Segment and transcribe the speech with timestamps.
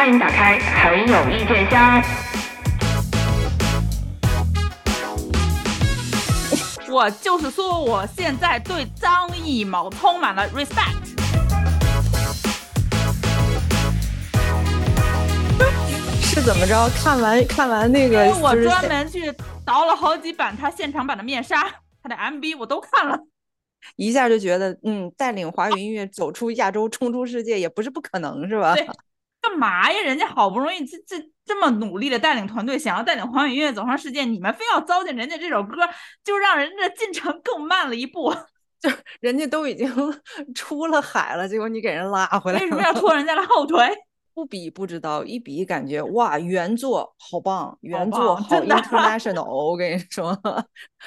[0.00, 2.02] 欢迎打开很有意见箱。
[6.90, 10.96] 我就是说，我现在对张艺谋充满了 respect。
[16.22, 16.88] 是怎么着？
[17.04, 19.30] 看完看完那个，我专门去
[19.66, 21.70] 倒了好几版他现场版的面纱，
[22.02, 23.18] 他的 MV 我都看了，
[23.96, 28.74] 一下就觉得，嗯，带领华语音乐走出亚洲，冲出世界也不是不可能，是吧？
[28.74, 28.88] 对，
[29.40, 30.02] 干嘛呀？
[30.02, 35.76] 人家好不容易这这这么努力的带领团队，想要带领华语音乐走上世界，你们非要糟践人家这首歌，
[36.22, 38.34] 就让人家进程更慢了一步。
[38.80, 38.88] 就
[39.20, 39.86] 人家都已经
[40.54, 43.86] 出了海了，结果你给人拉回来，为什么要拖人家的后腿？
[44.32, 50.38] 不比不知道，一比感觉哇，原作好棒，原作好 international，我跟你说，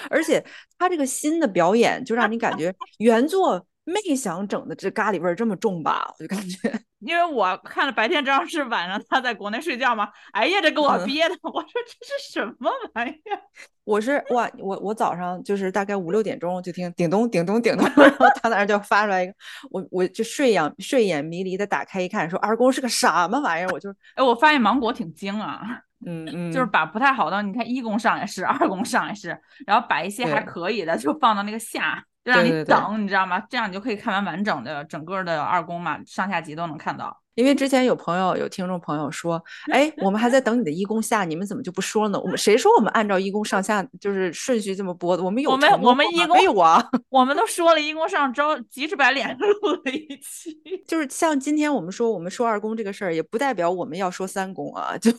[0.10, 0.44] 而且
[0.78, 3.66] 他这个新的表演就让你感觉原作。
[3.86, 6.14] 没想整的这咖喱味儿这么重吧？
[6.18, 13.40] 我就感觉， 因为我看了白天正好是晚上他在国内睡觉嘛，哎呀，这给我憋的， 我说这是什么玩意儿？
[13.84, 19.34] 我是哇，我我早上就是大概五六点钟就听叮咚叮咚叮咚，然后他那儿就发出来一个，
[19.70, 23.68] 我我就睡眼睡眼迷离的打开一看，说二宫是个什么玩意儿？
[23.74, 25.62] 我就哎，我发现芒果挺精啊，
[26.06, 29.38] 嗯嗯，就是把不太好的，你看一宫上也是，二宫上也是，
[29.68, 32.02] 然后把一些还可以的就放到那个下。
[32.24, 33.44] 就让你等，你知道吗？
[33.50, 37.20] 这样你就可以看完完整的整个的二宫嘛，上下集都能看到。
[37.36, 39.44] 因为之前有朋友有听众朋友说，
[39.74, 42.20] 哎，我们还在等你的一宫下，你们怎么就不说呢？
[42.20, 45.24] 我们谁说我们按照一宫上下就是顺序这么播的？
[45.24, 46.88] 我们有我们我们一宫没有啊？
[47.10, 49.50] 我们都说了一宫上周急赤白脸录
[49.84, 50.56] 了一期，
[50.88, 55.12] 就是像今天我们说我们说二宫这个事儿，也不代表我们要说三宫啊，就。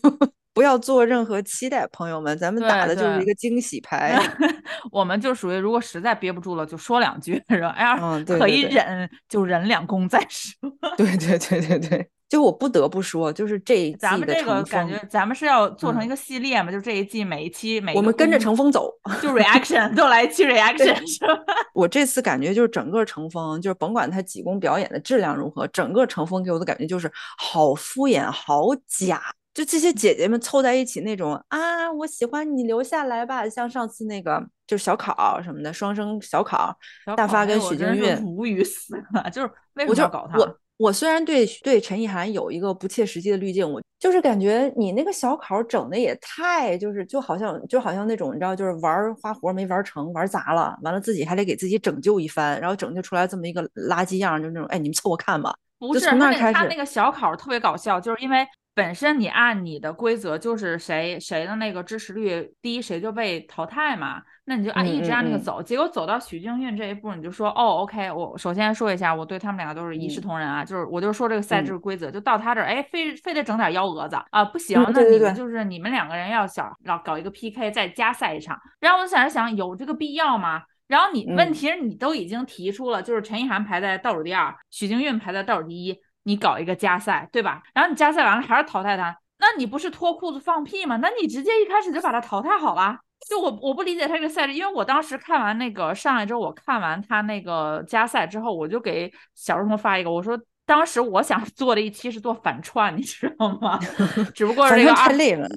[0.55, 4.19] 不要做任何期待，朋友们，咱们打的就是一个惊喜牌。
[4.93, 7.69] 我们就属于如果实在憋不住了，就说两句，是吧？
[7.71, 10.71] 哎呀，可以忍就忍两公再说。
[10.97, 16.71] 对对对对对，就我不得不说，就是这一季咱们这个感觉，咱们是要做成一个系列嘛？
[16.71, 18.89] 就这一季每一期每我们跟着乘风走，
[19.21, 21.35] 就 reaction 都来一期 reaction 是吧？
[21.75, 29.21] 我这次感觉就是整个乘风，就是甭管他几宫表演的质量如何，整个乘风给我的感觉就是好敷衍，好假。
[29.55, 36.77] 就这些姐姐们凑在一起那种啊，我喜欢你留下来吧，像上次那个就是小考什么的，双生小考，
[37.17, 39.31] 大发跟许金韵，无语死了。
[39.31, 40.37] 就是为什么要搞他？
[40.37, 55.55] 我我虽然对对陈意涵有一个不切实际的滤镜，我就是感觉你那个小考整的也太就是就好像就好像那种你知道就是玩花活没玩成，玩砸了，完了自己还得给自己拯救一番，然后拯救出来这么一个垃圾样，就那种哎你们凑合看吧。
[55.79, 58.45] 不是，他那他那个小考特别搞笑，就是因为。
[58.75, 64.21] 本身你按你的规则就是谁谁的那个支持率低，谁就被淘汰嘛。
[64.47, 78.61] 那你就按一直按那个走，结果走到许静韵这一步，你就说哦，OK，我首先说一下，我对他们两个都是一视同仁啊，就是我就说这个赛制规则，就到他这儿，哎，非非得整点幺蛾子啊，不行，那你们就是你们两个人要想老搞一个 PK，再加赛一场。
[78.81, 80.63] 然后我就想着想，有这个必要吗？
[80.89, 85.99] 然后你问题是，你都已经提出了，就是陈意涵排在倒数第二，许静韵排在倒数第一。
[86.25, 87.63] 你搞一个加赛，对吧？
[87.73, 90.97] 然后你加赛完了还是淘汰他，那你不是脱裤子放屁吗？
[90.97, 92.99] 那你直接一开始就把他淘汰好了。
[93.29, 103.79] 就我我不理解他这个赛制，因为我当时看完那个上一周我看完他那个加赛之后，我就给小儿童发一个，我说当时我想 做的一期是做反串，你知道吗？
[104.35, 105.49] 只不过是这个太累了，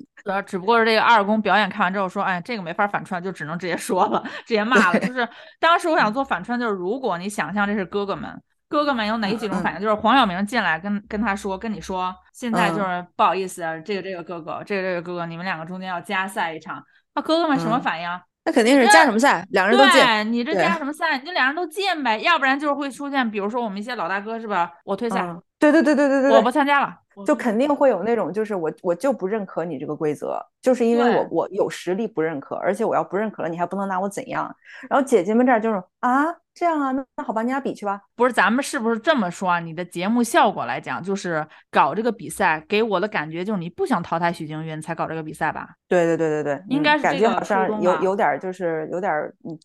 [0.46, 5.00] 只不过是这个二宫表演看完之后说，哎，这个没法反串，就只能直接说了，直接骂了。
[5.06, 5.28] 就是
[5.60, 8.42] 当时我想做反串，就是如果你想象这是哥哥们。
[8.70, 9.82] 哥哥们有哪几种反应？
[9.82, 16.84] 就是黄晓明进来跟跟他说，跟你说，现在就是不好意思，这个这个哥哥，这个这个哥哥，你们两个中间要加赛一场。
[17.16, 18.10] 那哥哥们什么反应？
[18.44, 20.34] 那肯定是加什么赛，两人都进。
[20.34, 21.18] 你这加什么赛？
[21.18, 24.72] 你就两人都进呗，要不然就是会出现，比如说我们一些老大哥是吧？
[24.84, 25.26] 我退赛。
[25.60, 26.94] 对对对对对对，我不参加了。
[27.26, 34.56] 就肯定会有那种，就是我我就不认可你这个规则，就是因为我我有实力不认可，而且我要不认可了，你还不能拿我怎样。
[34.90, 36.26] 然后姐姐们这儿就是啊。
[36.54, 38.02] 这样啊，那那好吧，你俩比去吧。
[38.18, 39.60] 不是，咱们是不是这么说啊？
[39.60, 45.70] 你的节目效果来讲，就是搞这个比赛，给我的感觉就是你不想淘汰许静云才搞这个比赛吧？
[45.88, 49.14] 对对对对对，应该是感觉好像有有点就是有点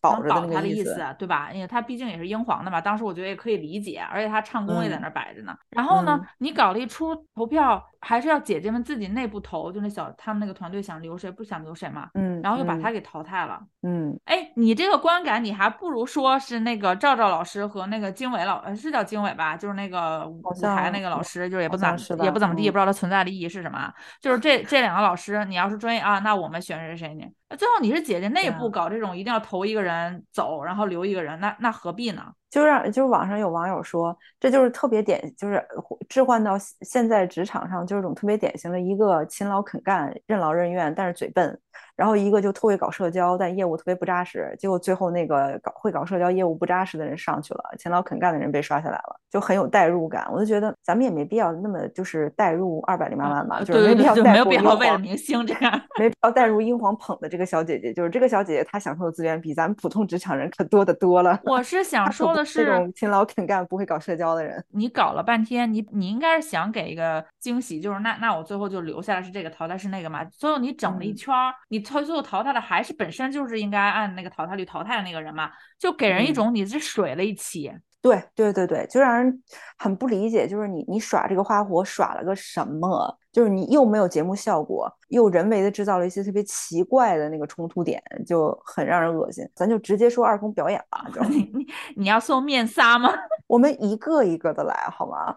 [0.02, 1.50] 保着的那个意思，对吧？
[1.50, 5.56] 因为他毕竟也是英皇的嘛，当时我觉得也可以理解，而且他唱功也在那摆着呢。
[5.70, 12.10] 然后呢，你搞了一出投票，还是要姐姐们自己内部投，就那小他们那个团队想留谁不想留谁嘛。
[12.12, 13.58] 嗯，然后又把他给淘汰了。
[13.82, 17.62] 嗯，哎，你这个观感，你还不如说是那个赵赵老师。
[17.62, 19.56] 和那个经纬老，呃，是叫经纬吧？
[19.56, 23.92] 就是那个舞台那个老师，就是也不怎么，也不怎么地，也不知道他存在的意义是什么。
[24.20, 27.24] 就是这这两个老师，你要是专业啊，那我们选谁谁呢？
[27.56, 32.22] 最后你是姐姐内部搞这种一定要投一个人走，然后留一个人，那那何必呢？
[32.50, 35.64] 就让就是网上有网友说，这就是特别典，就是
[36.06, 41.58] 置换到现现在职场上，就是种特别典型的一个勤劳肯干、任劳任怨，但是嘴笨，
[41.96, 44.54] 然后一个就特别搞社交，但业务特别不扎实。
[44.58, 50.28] 结果最后那个搞会搞社交、业务不扎实的人上去了，勤劳肯干的人被刷下来了，就很有代入感。
[50.30, 55.80] 我就觉得咱们也没必要那么就是代入二百零八万吧，呃就是没必要代入英必要为了明星这样。
[55.98, 61.40] 没必要代入英皇捧的这个小姐姐，就是这个小姐姐她享受的资源比咱们普通职场人可多得多了。
[61.44, 64.64] 我是想说的是，这种勤劳肯干、不会搞社交的人。
[64.70, 70.24] 你搞了半天，你你应该是想给一个惊喜，就是那那我最后就留下来是这个，淘汰是那个嘛。
[70.24, 77.72] 最后你整了一嗯圈儿，你最最后淘汰的还是本身就是应该按那个淘汰率淘汰的那个人嘛，就给人一嗯种你是水了一期。
[78.00, 79.42] 对对对对，就让人
[79.78, 83.16] 很不理解，就是你你耍这个花活耍了个什么？
[83.32, 89.42] 就是你又没有节目效果，又人为的制造了一些特别奇怪的那个冲突点，就很让人恶心。
[89.54, 93.10] 咱就直接说二宫表演吧，就你 你你要送面纱吗？
[93.48, 95.34] 我们一个一个的来好吗？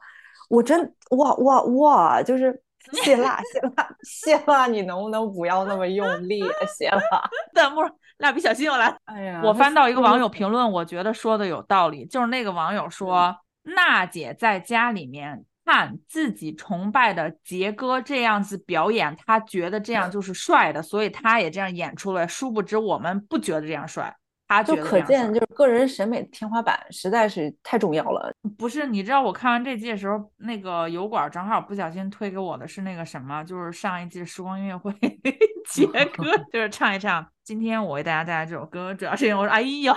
[0.50, 2.62] 我真哇哇哇，就是
[2.92, 6.54] 谢辣谢辣谢辣，你能不能不要那么用力啊？
[6.78, 7.02] 谢辣，
[7.56, 7.82] 弹幕
[8.18, 8.98] 蜡笔小新又来了。
[9.06, 10.30] 哎呀我翻到一个网友。
[10.30, 22.28] 评论，我觉得说的有道理，就是那个网友说，娜姐在家里面看自己崇拜的杰哥这样子表演，他觉得这样就是帅的，所以他也这样演出来。
[22.28, 24.16] 殊不知我们不觉得这样帅，
[24.48, 28.32] 他觉就可见，就是个人审美的天花板实在是太重要了。
[28.58, 34.94] 不是，你知道我看完这季的时候，那个油管正好不小心推给我的是那个什么，就是上一季的时光音乐会
[35.68, 37.26] 杰哥，就是唱一唱。
[37.44, 39.94] 今天我为大家带来这首歌，主要是因为我说，哎呦，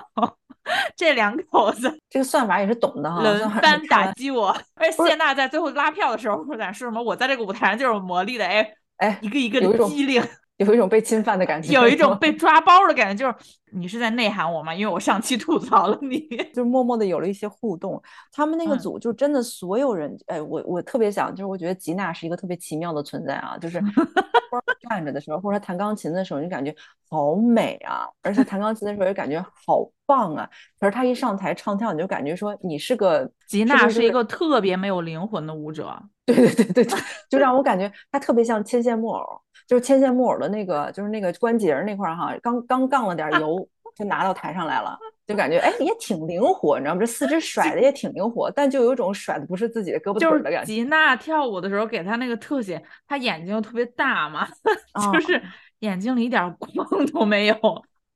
[0.96, 4.48] 这两口子这个算法也是懂的哈，轮番打击我。
[4.74, 7.02] 而且谢娜在最后拉票的时候，在说什么？
[7.02, 10.22] 我在这个舞台上就是有魔力的，哎，哎，一个一个的机灵，
[10.56, 14.74] 有一种被侵犯的感觉，有一种被 抓包的感觉，就是你是在内涵我吗？
[14.74, 16.18] 因为我上期吐槽了你。
[16.54, 18.02] 就默默的有了一些互动。
[18.32, 23.80] 他们那个嗯组就真的所有人，哎，我我特别想，就是我觉得吉娜是一个特别奇妙的存在啊，就是
[24.88, 26.74] 站着的时候，或者弹钢琴的时候，你感觉
[27.08, 30.49] 好美啊，而且弹钢琴的时候也感觉好棒啊。
[30.81, 35.94] 可是他一上台唱跳，你就感觉说你是个吉娜是一个特别没有灵魂的舞者，
[36.25, 47.00] 对对对对对，就让我感觉他特别像牵线木偶，就是牵线木偶的那个，就是那个关节儿那块儿哈，刚刚杠了点儿油，就拿到台上来了，就感觉哎也挺灵活，你知道吗？
[47.00, 50.64] 这四肢甩的也挺灵活，但就有一种甩的不是自己的胳膊腿的感觉。
[50.64, 54.46] 吉娜跳舞的时候给她那个特写，她眼睛又特别大嘛，
[54.93, 55.43] 啊 就是
[55.81, 57.56] 眼睛里一点光都没有，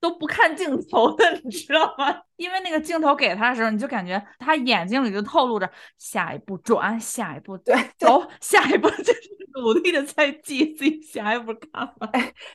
[0.02, 2.12] 都不看镜头的， 你知道吗？
[2.34, 12.10] 因为那个镜头给他的时候，你就感觉他眼睛里就透露着下一步转，下一步对对走，下一步就是努力的在记自己下一步干嘛。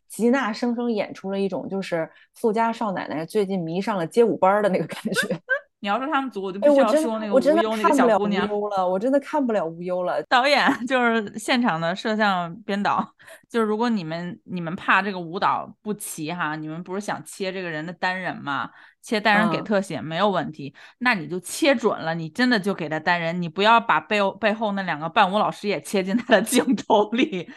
[0.09, 5.39] 吉娜生生演出了一种就是富家少奶奶最近迷上了街舞班儿的那个感觉。
[5.79, 8.47] 你要说他们组，我就哎，必须要说那个无忧那个小姑娘。
[8.47, 10.21] 忧了，我真的看不了无忧了。
[10.23, 13.07] 导演 就是现场的摄像编导，
[13.47, 18.69] 就是如果你们你们怕这个舞蹈不齐哈，你们不是想切这个人的单人吗？
[19.03, 27.49] 切单人给嗯特写没有问题，那你就切准了，你真的就给他单人，你不要把背后背后那两个伴舞老师也切进他的镜头里。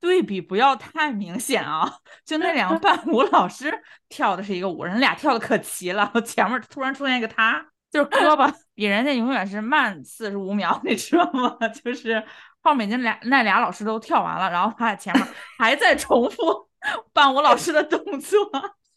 [0.00, 1.90] 对比不要太明显啊！
[2.24, 3.72] 就那两个伴 舞老师
[4.08, 11.56] 跳的是一个舞，人俩跳的可齐了，前面突然出现一个他，就是胳膊 比人家永远是慢四十五秒， 你知道吗？
[11.82, 12.22] 就是
[12.60, 15.26] 后面那俩那俩老师都跳完了，然后他在前面
[15.58, 16.68] 还在重复
[17.12, 18.38] 伴舞老师的动作。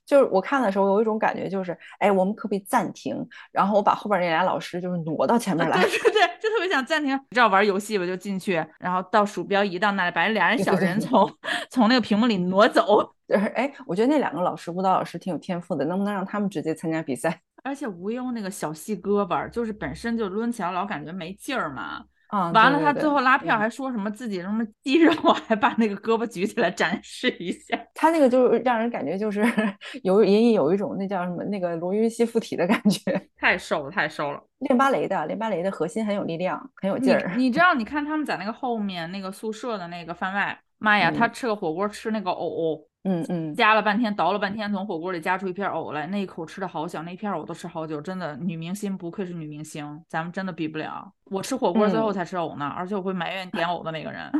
[0.10, 3.16] 就是我看的时候有一种感觉，就是哎，我们可不可以暂停？
[3.52, 5.80] 然后我把后边那俩老师就是挪到前面来。
[5.80, 7.16] 对对对，就特别想暂停。
[7.16, 8.08] 你知道玩游戏吧？
[8.08, 11.32] 就进去，然后到鼠标移到那里，把俩人小人从
[11.70, 13.14] 从那个屏幕里挪走。
[13.30, 22.04] 就是哎，我觉得那两个老师舞蹈老师挺有天赋的，能不能让他们直接参加比赛 而且无忧那个小细胳膊，就是本身就抡起来老感觉没劲儿嘛。
[22.30, 22.52] 啊？
[22.52, 25.12] 完了，他最后拉票嗯还说什么自己什么肌肉，
[25.48, 27.78] 还把那个胳膊举起来展示一下。
[28.02, 29.44] 他那个就是让人感觉就是
[30.04, 33.22] 有隐隐有一种那叫什么那个罗云熙附体的感觉。
[33.36, 34.42] 太瘦了，太瘦了。
[34.60, 37.34] 练芭蕾的，练芭蕾的核心很有力量，很有劲儿。
[37.36, 51.12] 你知 道，你看他们在那个后面那个宿舍的那个番外，妈呀，他嗯吃个火锅吃那个藕，嗯嗯，夹了半天，倒了半天，从火锅里夹出一片藕来，那一口吃的好小，那一片藕都吃好久，真的，女明星不愧是女明星，咱们真的比不了。
[51.26, 54.32] 我吃火锅最后嗯才吃藕呢，而且我会埋怨点藕的那个人。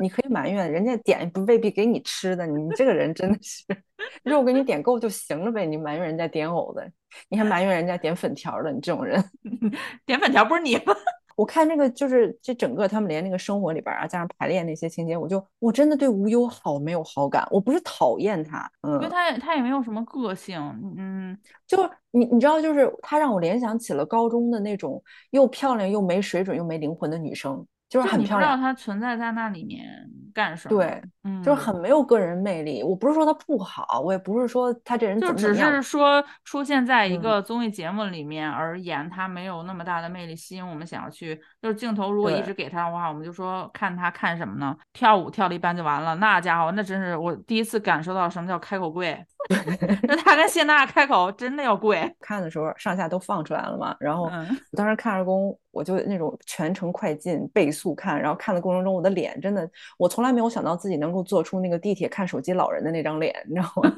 [0.00, 3.64] 你可以埋怨人家点不未必给你吃的，你这个人真的是
[4.22, 6.90] 肉给你点够就行了呗，你埋怨人家点藕的，
[7.28, 9.22] 你还埋怨人家点粉条的，你这种人。
[10.06, 10.94] 点粉条不是你吗？
[11.36, 17.46] 我看那个就是这整个他们连那个生活里边啊，加上排练那些情节，我就我真的对无忧好没有好感。
[17.52, 20.58] 我不是讨厌他，嗯，因为他他也没有什么个性，
[20.96, 25.00] 嗯，就你你知道，就是他让我联想起了高中的那种
[25.30, 27.64] 又漂亮又没水准又没灵魂的女生。
[27.88, 29.86] 就是很漂亮，他存在在那里面
[30.34, 30.78] 干什么？
[30.78, 32.82] 对，嗯，就是很没有个人魅力。
[32.82, 41.40] 我不是说他不好，我也不是说他这人就只是说出现在一个综艺节目里面而言，他没有那么大的魅力吸引我们想要去。
[41.62, 44.76] 就是镜头如果一直给他的话，我们就说看他看什么呢？
[44.92, 46.14] 跳舞跳了一般就完了。
[46.16, 49.18] 那家伙那真是我第一次感受到什么叫开口跪。
[50.02, 52.14] 那他跟谢娜开口真的要跪。
[52.20, 55.58] 看的时候上下都放出来了嘛，然后我当时看二宫。
[55.70, 63.92] 我就那种全程快进倍速看，然后看的过程中，我的脸真的，我从来没有想到自己能够做出那个地铁看手机老人的那张脸，你知道吗？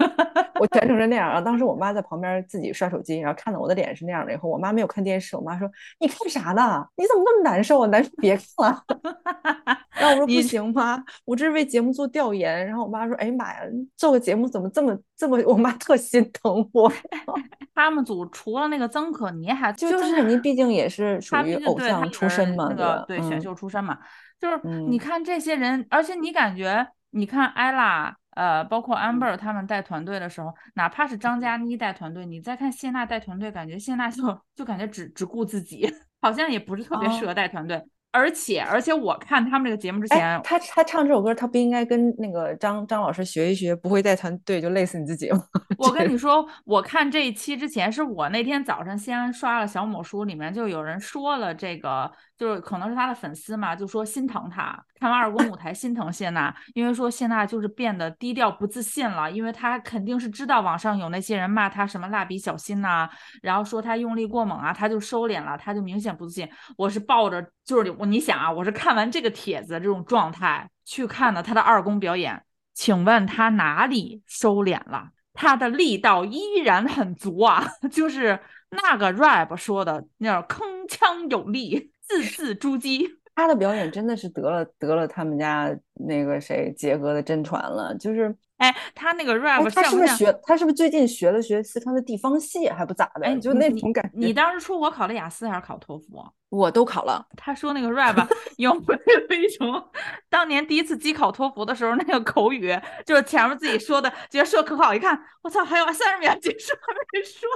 [0.60, 1.26] 我全程是那样。
[1.28, 6.86] 然后当时我妈在旁边自己刷手机，然后看到我的脸是那样的以后，我妈没有看电视，我妈说：“你看啥呢？
[6.96, 7.86] 你怎么那么难受啊？
[7.86, 8.84] 难受别看了。
[9.98, 13.60] ”然后我说：“不行妈，我这是为节目做调研。”然后我妈说：“哎呀妈呀，
[13.96, 16.92] 做个节目怎么这么这么？”我妈特心疼我。
[17.74, 23.98] 他们组除了那个曾可妮，还就曾可妮，毕竟也是属于偶像出身嘛，那个对选秀出身嘛。
[24.38, 28.14] 就是你看这些人，而且你感觉，你看艾拉。
[28.40, 35.86] 呃，包括 amber 他们带团队的时候，哪怕是张嘉倪带团队，你再看谢娜带团队，感觉谢娜就就感觉只只顾自己，
[36.22, 37.84] 好像也不是特别适合带团队。
[38.12, 45.42] 而且而且我看他们这个节目之前，他他唱这首歌，他不应该跟那个张张老师学一学，不会带团队就累死你自己吗？
[45.78, 52.10] 我跟你说，我看这一期之前，是我那天早上先刷了小某书，里面就有人说了这个。
[52.40, 63.06] 就是可能是他的粉丝嘛，就说心疼他，看完二宫舞 台心疼谢娜，因为说谢娜就是变得低调不自信了，因为她肯定是知道网上有那些人骂她什么蜡笔小新呐，
[63.42, 66.48] 然后说她用力过猛啊，她就收敛了，她就明显不自信。
[66.78, 72.42] 我是抱着就是我你想啊，我是看完这个帖子这种状态去看的他的二宫表演，
[72.74, 75.10] 请问他哪里收敛了？
[75.32, 78.38] 他的力道依然很足啊， 就是
[78.70, 81.92] 那个 rap 说的那铿锵有力。
[82.02, 88.36] 字字珠玑，他的表演真的是得了得了他们家那个谁杰哥的真传了，就是。
[88.56, 90.40] 哎，他那个 rap，他是不是学？
[90.42, 93.24] 他是不是最近学了学四川的地方戏，还不咋的？
[93.24, 94.10] 哎，就那种感觉。
[94.12, 96.22] 你当时出国考的雅思还是考托福？
[96.50, 97.26] 我都考了。
[97.36, 98.16] 他说那个 rap
[98.58, 99.82] 有没有一种
[100.28, 107.48] 当年第一次机考托福的时候那个口语，就是前面自己说的，觉得说可好，一看我操，还有三十秒结束还没说，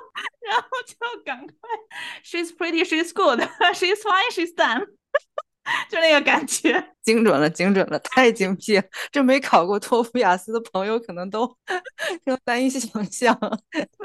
[0.48, 1.54] 然后就赶快
[2.24, 3.40] ，she's pretty, she's good,
[3.74, 4.86] she's fine, she's done。
[5.88, 8.84] 就那个感觉，精准了，精准了，太精辟了！
[9.10, 11.46] 这没考过托福、雅思的朋友可能都
[12.26, 13.34] 都难以想象。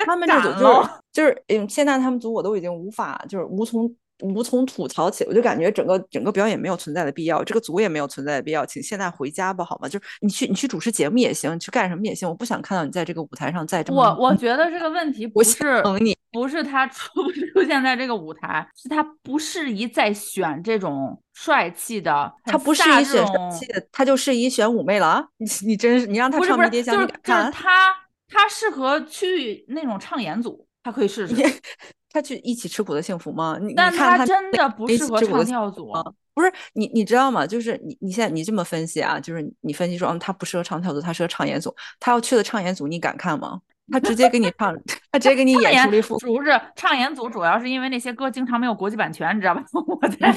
[0.05, 3.93] 他们这组就是就是，嗯，现在他们组我都已经无法，就是无从。
[4.21, 9.88] 无从吐槽起，我就感觉整个整个表演没有存在的必要，这个组也没有存在的必要，请现在回家吧，好吗？
[9.88, 14.01] 就是你去你去主持节目也行，你去干什么也行，我不想看到你在这个舞台上再这么。
[14.01, 25.25] 我我 觉得这个问题不是你，不是他出不 出现在这个舞台，是他不适宜再选这种帅气的，他不适宜选帅气的，他就适宜选妩媚了。
[25.38, 27.95] 你 你真是你让他唱迷迭香，就是就是他
[28.27, 31.35] 他适合去那种唱演组，他可以试试。
[32.09, 33.57] 他去一起吃苦的幸福吗？
[33.61, 36.03] 你但他真的不适合唱跳组啊！
[36.33, 37.45] 不是你你知道吗？
[37.45, 41.75] 就是你你现在你这么分析啊，就是你分析说，嗯，他不适合唱跳组，他适合唱演组。
[41.99, 43.61] 他要去的唱演组，你敢看吗？
[43.91, 44.75] 他直接给你唱，
[45.12, 46.17] 他直接给你演出了一副。
[46.17, 49.63] 主是唱演组，主要是因为那些歌经常没有国际版权，你知道吧？
[49.74, 50.34] 我在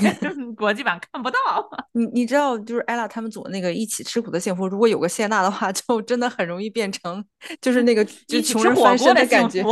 [0.56, 1.38] 国际版看不到。
[1.92, 7.25] 你你知道，就是艾拉他们组那个一起吃苦的幸福，如果有个谢娜的话， 就真的很容易变成
[7.61, 9.64] 就是那个就穷人翻身的感觉。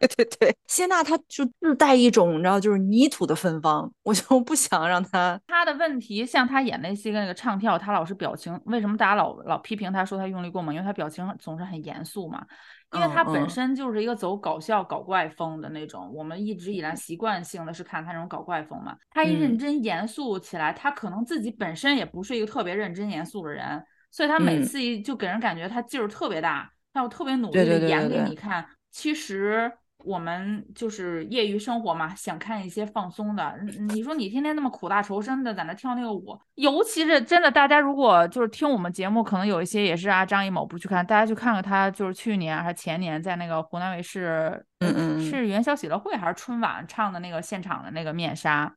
[0.00, 5.40] 对对对，谢娜她就自带一种你知道，就是泥土的芬芳，我就不想让她。
[5.48, 10.72] 她的问题像她演那些个那个唱跳，她老是表情，为什么大家老老批评她说她用力过猛？
[10.72, 12.46] 因为她表情总是很严肃嘛。
[12.92, 18.96] 因为他本身就是一个走搞笑搞怪风的那种，我们一直以来习惯性的是看他那种搞怪风嘛。
[19.10, 28.66] 他一认真严肃起来，他可能自己本身也不是一个特别认真严肃的人，所以他每次一就给人感觉他劲儿特别大，他要特别努力的演给你看。
[28.90, 29.72] 其实。
[30.08, 33.54] 我们就是业余生活嘛，想看一些放松的。
[33.90, 48.74] 你说你天天那么苦大仇深的在那跳那个舞，尤其是真的，大家如果就是听我们节目，可能有一些也是啊张艺谋不去看，大家去看看他就是去年还是前年在那个湖南卫视，嗯嗯，是元宵喜乐会还是春晚唱的那个现场的那个面纱。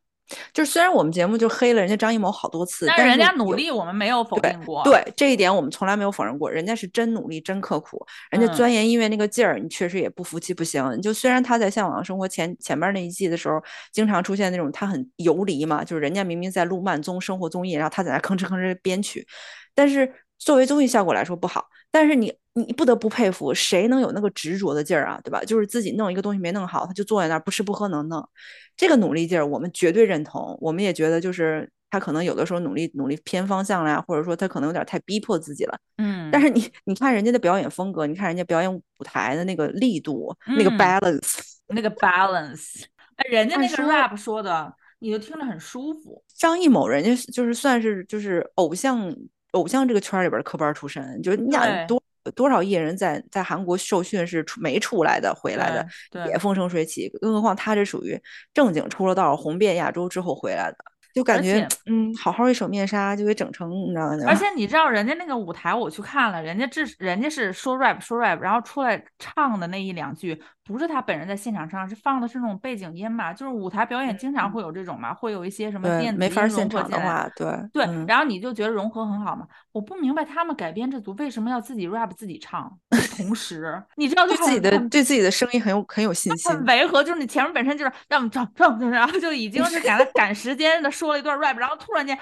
[0.54, 4.84] 就是虽然我们节目就黑了人家张艺谋好多次，但是人家努力，我们没有否定过。
[4.84, 11.02] 对这一点，我们从来没有否认过，人家是真努力，真刻苦，人家嗯钻研音乐那个劲儿，你确实也不服气不行。
[11.02, 13.62] 就虽然他在《向往的生活前》前面那一季的时候，
[13.92, 19.26] 经常出现那种他很游离嘛，就是人家明明在录慢综、生活综艺，然后他在那吭哧吭哧编曲，
[19.76, 21.66] 但是作为综艺效果来说不好。
[21.92, 25.42] 但是你你不得不佩服，谁能有那个执着的劲儿啊，对吧？
[25.46, 28.28] 就是自己弄一个东西没弄好，他就坐在那儿不吃不喝能弄，
[28.76, 30.58] 这个努力劲儿我们绝对认同。
[30.60, 35.80] 我们也觉得就是他可能有的时候努力努力偏方向了呀，或者说他可能有点太逼迫自己了。
[35.98, 42.84] 嗯，但是你你看人家的表演风格，你看人家表演舞台的那个力度，那个嗯 balance，那个 balance，
[43.16, 46.22] 哎，人家那个 rap 说的，你就听着很舒服。
[46.36, 49.16] 张艺谋人家就是算是就是偶像
[49.52, 52.02] 偶像这个圈儿里边儿科班儿出身，就是你想对多
[52.36, 58.20] 多少艺人在在韩国受训是出没出来的回来的，对也风生水起，更何况他这属于
[58.54, 60.78] 正经出了道红遍亚洲之后回来的，
[61.14, 64.26] 就感觉嗯，好好一首面纱就给整成你知道吗？
[64.28, 76.68] 而且你知道人家那个舞台，我去看了，人家这人家是说 rap 说 rap，然后出来唱的那一两句，不是他本人在现场唱，是放的是那种背景音嘛，就是舞台表演经常会有这种嘛，会有一些什么对电子音没法儿现。
[76.72, 79.46] 场的话，对对，嗯然后你就觉得融合很好嘛？
[79.74, 82.72] 我不明白他们改编这组为什么要自己 rap 自己唱，
[83.18, 86.66] 同时，你知道就对自己的对自己的声音很有很有信心很。
[86.66, 92.22] 违和，就是你前面本身就是让唱唱，就是然后就已经 是赶他赶时间的说了一段 rap，然后突然间啊，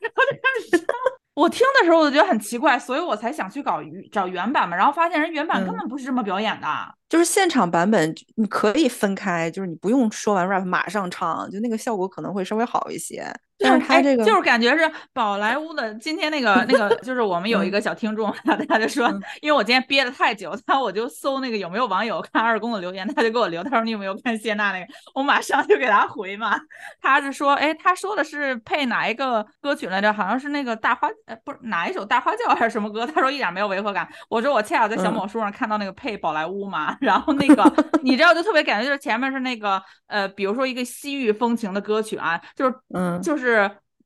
[0.00, 0.96] 然后就开始唱。
[1.34, 6.66] 我听的时候我就觉得很奇怪，所以我才想去搞原找原版嘛，然后发现人原版根嗯本不是这么表演的。
[7.08, 13.32] 就是现场版本，你可以分开，就是你不用说完 rap 马上唱，就那个效果可能会稍微好一些。
[13.60, 15.94] 但是他哎这个就是感觉是宝莱坞的。
[15.96, 24.86] 今天那个那个，就是我们有一嗯个小听众，他他就说嗯，因为我今天憋得太久，他我就搜那个有没有网友看二公的留言，他就给我留，他说你有没有看谢娜那个？
[25.14, 26.58] 我马上就给他回嘛。
[27.02, 30.10] 他是说，哎，他说的是配哪一个歌曲来着？
[30.12, 33.06] 好像是那个大花，呃，不是哪一首大花轿还是什么歌？
[33.06, 34.08] 他说一点没有违和感。
[34.28, 37.70] 我说我恰好在小嗯某书上看到那个配宝莱坞嘛，然后那个
[38.02, 43.49] 你知道就特别感觉就是前面是那个呃，比如说一个西域风情的歌曲啊，就是嗯，就是。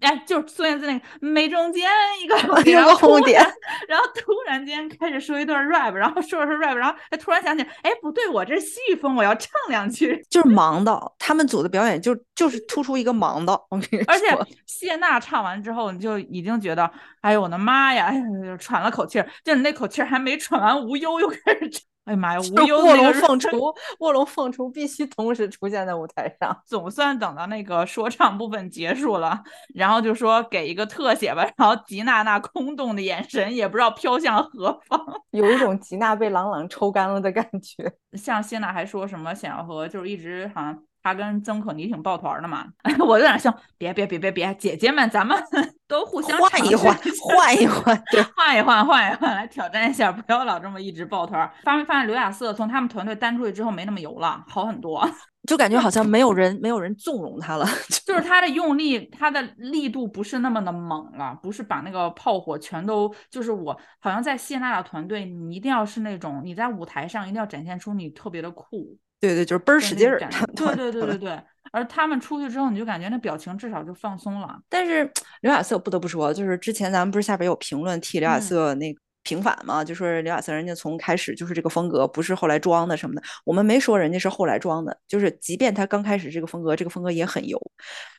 [0.00, 1.88] 哎，就是孙燕姿那个眉中间
[2.22, 2.36] 一个
[2.68, 3.40] 一个红点
[3.88, 10.22] 然， 后突然间开始说一段 rap，然后说着说 rap，然后哎突然想起，哎不对，我这是西域风，我要唱两句。
[10.28, 14.26] 就是忙到他们组的表演就就是突出一个忙到，我跟你说，而且
[14.66, 16.90] 谢娜唱完之后，你就已经觉得，
[17.22, 21.80] 哎呦我的妈呀，哎呦喘了口气儿，就你那口气儿还没喘完，无忧又开始唱。
[22.04, 26.54] 哎呀妈呀，卧龙凤雏，卧龙凤雏必须同时出现在舞台上。
[26.66, 29.42] 总算等到那个说唱部分结束了，
[29.74, 35.00] 然后就说给一个特写吧，然后吉娜那空洞的眼神也不知道飘向何方。
[35.32, 37.90] 有一种吉娜被朗朗抽干了的感觉。
[38.12, 42.66] 像谢娜还说什么想要和，就是一直好像她跟曾可妮挺抱团的嘛，
[43.06, 45.40] 我就在那想，别别别别别，姐姐们咱们
[45.86, 51.48] 都互相换一换，换一换，对， 换一换，换一换，来挑战一下，不要老这么一直抱团。
[51.62, 55.06] 发没发现刘亚瑟从他们团队单出去之后没那么油了，好很多。
[55.46, 57.66] 就感觉好像没有人没有人纵容他了。
[58.06, 70.18] 就是他的用力，他的力度不是那么的猛了，不是把那个炮火全都，就是我好像在谢娜的团队，你一定要是那种你在舞台上一定要展现出你特别的酷，对对，就是倍儿使劲儿。
[70.55, 71.40] 对对对对 对。
[71.72, 74.57] 而他们出去之后，你就感觉那表情至少就放松了。
[74.68, 75.11] 但是
[75.42, 83.22] 刘亚瑟不得不说，就是之前咱们不是下边有评论替刘亚嗯瑟那个平反嘛，就说刘亚瑟人家从开始就是这个风格，不是后来装的什么的。
[83.44, 87.60] 我们没说人家是后来装的，就是即便他刚开始这个风格，这个风格也很油，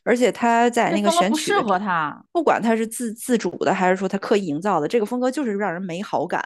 [0.04, 6.44] 而且他在那个选曲不适合他，不管他是自自主的还是说他刻意营造的，这个风格就是让人没好感。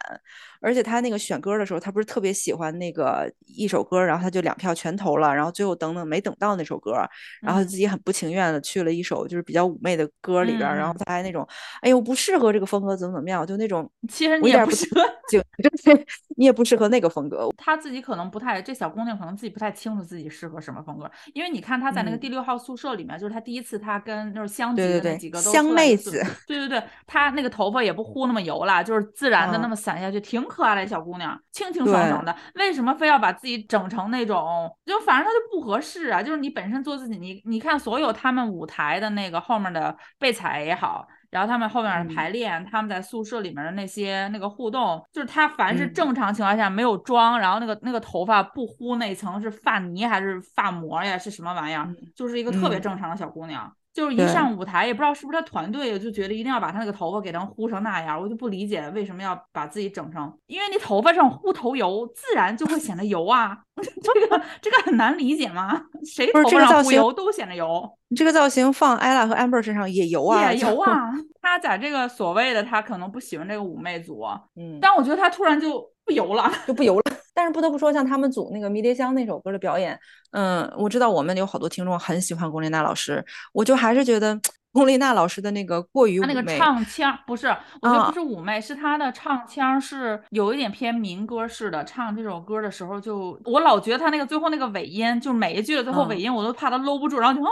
[0.63, 6.93] 而且他那个选歌的时候，他不是特别喜欢那个一首歌，然后他就两票全投了，然后最后等等没等到那首歌，
[7.41, 11.49] 然后嗯自己很不情愿的去了一首就是比较妩媚的歌里边儿，然后嗯他还那种，
[11.81, 15.01] 哎呦不适合这个风格，怎么怎么样，就那种其实我一点不你也不适合。
[15.31, 17.49] 就就是你也不适合那个风格。
[17.57, 32.35] 她自己可能不太，这小姑娘可能自己不太清楚自己适合什么风格，因为你看她在那个嗯第六号宿舍里面，就是她第一次她跟就是香吉对对对的那几个都香妹出来一次子，对对对，她那个头发也不糊那么油了，就是自然的那嗯么散下去，挺可爱的小姑娘，清清爽爽的。
[32.57, 36.21] 为什么非要把自己整成那种，就反正她就不合适啊？
[36.21, 41.07] 就是你本身做自己，你你看所有他们舞台的那个后面的备采也好。
[41.31, 51.85] 然后他们后面嗯的排练，他们在宿舍里面的那些那个互动，就是他凡是嗯正常情况下没有妆，然后那个那个头发不糊那层是发泥还是发膜呀，是什么玩意儿？
[51.85, 53.73] 嗯就是一个特别嗯正常的小姑娘。
[53.93, 63.59] 就是一上舞台，也不知道是不是他团队就觉得一定要把他那个头发给他糊成那样，我就不理解为什么要把自己整成，因为你头发上糊头油，自然就会显得油啊。
[63.81, 65.83] 这个这个很难理解吗？
[66.05, 67.91] 谁头上糊油都显得油。
[68.09, 71.11] 你这个造型放 ella 和 amber 身上也油啊，也油，啊！
[71.41, 74.23] 他在这个所谓的他可能不喜欢这个妩媚组，
[74.57, 76.51] 嗯，但我觉得他突然就不油了。
[76.67, 77.03] 就不油了。
[77.33, 79.99] 但是不得不说，像他们组那个《迷迭香》那首歌的表演，
[80.33, 84.39] 嗯，我知道我们有好多听众很喜欢龚琳娜老师，我就还是觉得
[84.73, 87.47] 龚琳娜老师的那个过于他那个妩媚，唱腔不是，
[87.81, 91.85] 我觉得啊不是妩媚，是她的唱腔是有一点偏民歌式的。
[91.85, 97.51] 唱这首歌的时候就，我老觉得她那个最后那个尾音，就每一句的最后嗯尾音，我都怕她搂不住，然后就啊，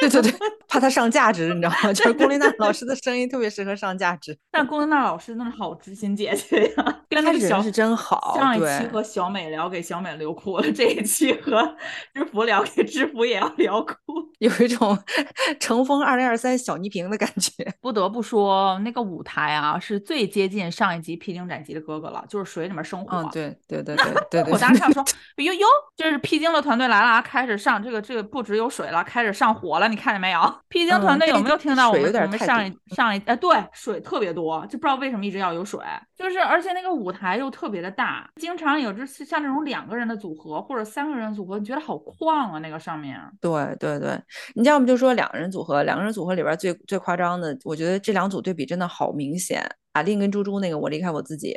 [0.00, 0.32] 对对对，
[0.68, 1.92] 怕他上价值，你知道吗？
[1.94, 8.86] 就是龚琳娜老师的声音特别适合上价值，但龚琳娜老师那是好知心姐姐呀，跟她那个小是真好，上一期。
[8.88, 11.76] 和小美聊给小美留哭了，这一期和
[12.14, 13.94] 知福聊给知福也要聊哭。
[14.38, 14.96] 有一种
[15.58, 17.50] 乘风二零二三小倪萍的感觉。
[17.80, 23.16] 不得不说，那个舞台啊，是最接近上一集《披荆斩棘的哥哥》了，就是水里面生活。
[23.18, 24.52] 嗯，对对对对对对。
[24.52, 25.04] 我当时想说，
[25.36, 25.66] 哟哟，
[25.96, 30.40] 这是披荆的团队来了啊，开始上这个这个不只有水了，开始上火了，你看见没有？
[30.68, 35.80] 披荆团队有没有听到我们、我们上一上一哎对水特别多，就不知道为什么一直要有水，
[36.18, 43.18] 就是而且那个舞台又特别的大，经常有这像这种两个人的组合或者三个人组合，你觉得好旷啊那个上面。
[43.40, 44.20] 对对对，
[44.54, 49.64] 你要么就说两个人组合，两个人组合里边最最夸张的，我觉得这两组对比真的好明显。
[49.92, 51.56] 阿令跟猪猪那个我离开我自己，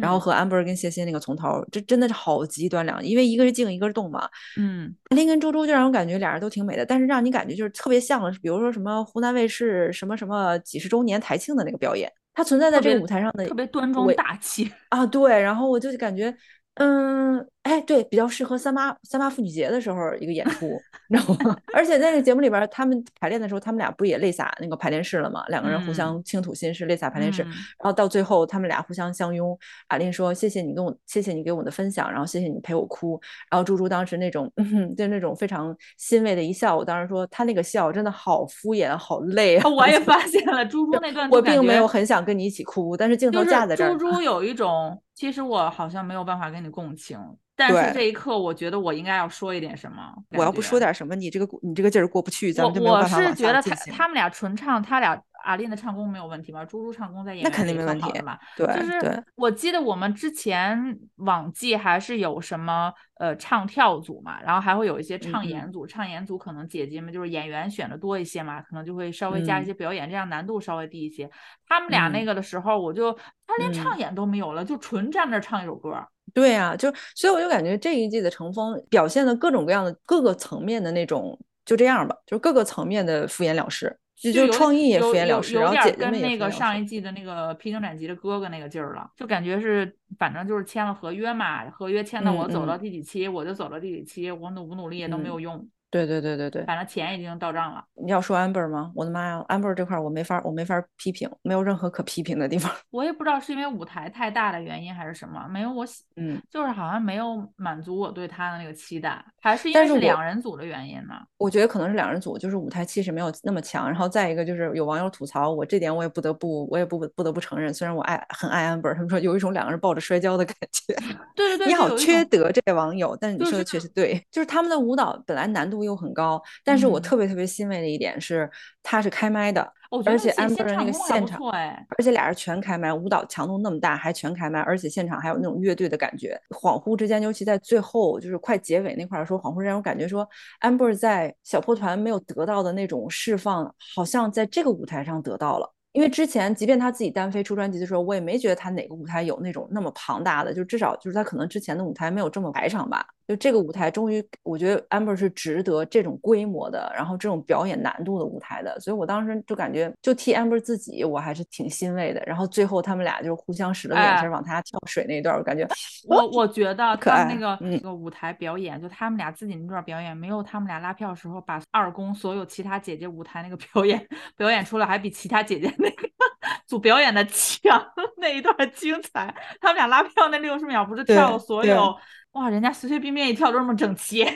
[0.00, 4.26] 然后嗯和 amber 跟谢欣那个从头，这真的是好极端两，因为一个是静，一个是动嘛。
[4.56, 14.70] 嗯阿令跟猪猪就让我感觉俩人都挺美的，但是让你感觉就是特别像，比如说什么湖南卫视什么什么几十周年台庆的那个表演，它存在在这个舞台上的特别端庄大气。
[14.90, 16.34] 啊，对，然后我就感觉，
[16.74, 20.66] 嗯，哎，对，比较适合三八三八妇女节的时候一个演 出，
[21.08, 21.56] 你知道吗？
[21.72, 25.44] 而且在那个节目里边，他们排练的时候，他们俩不也泪洒那个排练室了吗？
[25.48, 29.56] 两个人互嗯相倾吐心事，泪洒排练室，嗯然后到最后他们俩互相相拥。
[29.88, 34.50] 阿林说：“谢谢你跟我，谢谢你给我的分享，然后谢谢你陪我哭。”然后猪猪当时那种，
[34.98, 39.68] 就那种非常欣慰的一笑，我当时说他那个笑真的好敷衍，好累啊！
[39.70, 44.10] 我也 发现了，猪猪那段我并没有很想跟你一起哭，但是镜头架在这儿猪。
[44.10, 47.18] 猪有一种，其实我好像没有办法跟你共情，
[47.54, 50.12] 但是这一刻，我觉得我应该要说一点什么。
[50.30, 53.74] 我要不说点什么，你这个你这个劲儿过不去，咱我们就没有我办法我是觉得他。
[53.92, 56.64] 他们俩纯唱，他俩阿琳的唱功没有问题吗？
[56.64, 58.38] 猪猪唱功在演那肯定没问题好的嘛。
[58.56, 71.30] 对就是，我记得我们之前往季还是有什么呃唱跳组嘛，然后还会有一些唱演组，唱演组可能姐姐们就是演员选的多一些嘛，可能就会稍微加一嗯些表演，这样难度稍微低一些。
[71.68, 73.12] 他们俩那嗯个的时候，我就
[73.46, 75.92] 他连嗯唱演都没有了，就纯站那儿唱一首歌。
[76.34, 86.84] 对呀、就所以我就感觉这一季的乘风表现的各种各样的各个层面的那种，就这样吧，就是各个层面的敷衍了事，就就创意也敷衍了事，有然后姐姐们也那个上一。
[86.84, 92.80] 季的那个披荆斩棘的哥哥那个劲儿了，就感觉是反正就是签了合约嘛，合约签到我嗯走到嗯。
[92.80, 95.38] 第几期我就走到第几期，我努不努力也都没有。
[95.38, 97.84] 嗯用，对对对对对，反正钱已经到账了。
[98.02, 98.90] 你要说 amber 吗？
[98.94, 102.72] 我的妈呀，amber 这块儿我没法儿我没法儿批评，没有任何可批评的地方。
[102.90, 111.14] 我也不知道是因为舞台太大的原因还是什么，没有我喜，嗯，就是好像没有满足我对他的那个期待，还是因为是两人组的原因呢？
[111.36, 120.94] 我觉得可能是两人组，就是舞台气势没有那么强，然后再一个就是有网友吐槽我这点，我也不得不我也不不得不承认，虽然我爱很爱 amber，他们说有一种两个人抱着摔跤的感觉。
[121.36, 127.02] 对对对，你好缺德，这位网友，但是你说的确实对，就是他们的舞蹈本来难度又很高，但是我嗯。
[127.02, 128.50] 特别特别欣慰的一点是，
[128.82, 129.60] 他是开麦的，
[130.06, 140.26] 而且 amber 的那个现场功还现场，不错哎，而且俩人全开麦，舞蹈强度那么大，还全开麦，而且现场还有那种乐队的感觉，恍惚之间，尤其在最后就是快结尾那块儿的时候，恍惚之间我感觉说
[140.60, 145.74] ，amber 在小破团没有得到的那种释放，好像在这个舞台上得到了。
[145.92, 153.06] 因为之前，即便他自己单飞出专辑的时候，我也没觉得他哪个舞台有那种那么庞大的，就至少就是他可能之前的舞台没有这么排场吧。
[153.28, 162.20] 就这个舞台，终于我觉得 amber 是值得这种规模的，然后这种表演难度的舞台的，所以我当时就感觉，就替 amber 自己，我还是挺欣慰的。
[162.26, 165.66] 然后最后他们俩就互相使了个眼神哎往他跳水那一段，我感觉
[166.08, 174.04] 我我觉得 可爱他那个嗯那个舞台表演，就他们俩自己那段表演，没有他们俩拉票的时候把二宫所有其他姐姐舞台那个表演
[174.36, 176.08] 表演出来，还比其他姐姐那个
[176.66, 177.84] 组表演的强，
[178.16, 179.34] 那一段精彩。
[179.60, 181.94] 他们俩拉票那六十秒不是跳了所有。
[182.32, 184.32] 哇，人家随随便便一跳都那么整齐， 然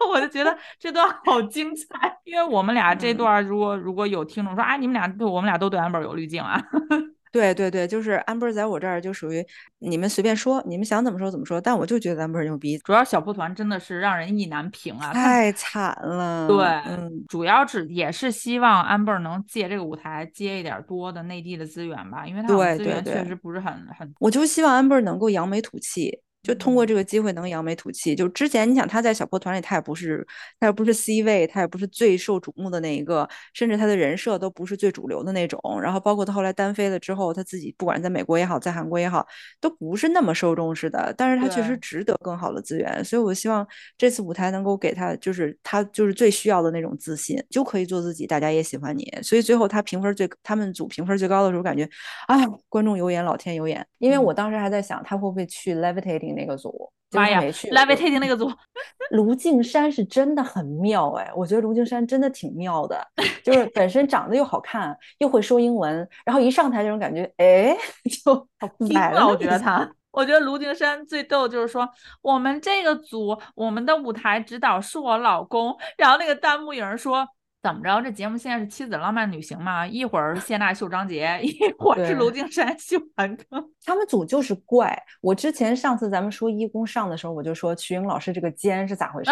[0.00, 6.58] 后我就觉得这段好精彩，因为我们俩这嗯段如果如果有听众说啊，你们俩对我们俩都对 amber 有滤镜啊，
[7.32, 9.44] 对对对，就是 amber 在我这儿就属于
[9.78, 16.48] 你们随便说，你们想怎么说怎么说，但我就觉得 amber 牛逼，主要小蒲团真的是让人意难平啊，太惨了。
[16.48, 24.12] 对，嗯，主要是也是希望 amber 能借这个舞台接一点多的内地的资源吧，因为他资源确实不是很很。
[24.18, 26.20] 我就希望 amber 能够扬眉吐气。
[26.42, 28.14] 就通过这个机会能扬眉吐气。
[28.14, 30.26] 就之前你想他在小破团里，他也不是，
[30.60, 35.60] 他也不是 C 位，他也不是最受瞩目的那一个，甚至他的人设都不是最主流的那种。
[35.82, 39.26] 然后包括他后来单飞了之后，他自己不管在美国也好，在韩国也好，
[39.60, 41.12] 都不是那么受重视的。
[41.16, 49.04] 但是他确实值得更好的资源，所以我希望这次舞台能够给他，就是他就是最需要的那种自信，就可以做自己，大家也喜欢你。
[49.22, 51.88] 所以最后他评分最，他们组评分最高的时候，感觉
[52.26, 53.84] 啊，观众有眼，老天有眼。
[53.98, 56.27] 因为我当时还在想，他会不会去 Levitating。
[56.34, 58.50] 那个组，妈呀！Levitating 那个组，
[59.10, 63.06] 卢靖姗是真的很妙哎，我觉得卢靖姗真的挺妙的，
[63.42, 67.76] 就是本身长得又好看，又会说英文，然后一上台这种感觉，哎，
[68.24, 69.26] 就好来了。
[69.26, 71.88] 我觉得他，我觉得卢靖姗最逗就是说，
[72.22, 77.28] 我们这个组，我们的舞台指导是我老公，然后那个弹幕有人说。
[77.62, 78.00] 怎么着？
[78.00, 79.86] 这节目现在是妻子浪漫旅行嘛？
[79.86, 83.64] 一会儿谢娜秀张杰， 一会儿是卢靖姗秀韩庚。
[83.84, 84.96] 他们组就是怪。
[85.20, 89.30] 我之前上次咱们说一公上的时候，我就说瞿颖老师这个肩是咋回事？